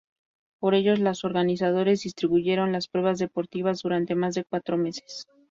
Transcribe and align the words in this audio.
Por 0.59 0.73
ello 0.73 0.95
los 0.97 1.23
organizadores 1.23 2.01
distribuyeron 2.01 2.71
las 2.71 2.87
pruebas 2.87 3.19
deportivas 3.19 3.83
durante 3.83 4.15
más 4.15 4.33
de 4.33 4.43
cuatro 4.45 4.75
meses. 4.75 5.27